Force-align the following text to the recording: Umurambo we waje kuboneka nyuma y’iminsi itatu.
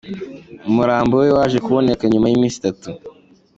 Umurambo 0.69 1.13
we 1.21 1.27
waje 1.37 1.57
kuboneka 1.65 2.03
nyuma 2.11 2.27
y’iminsi 2.27 2.57
itatu. 2.61 2.87